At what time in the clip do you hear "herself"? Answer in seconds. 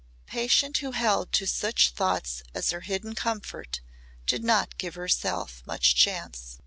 4.95-5.61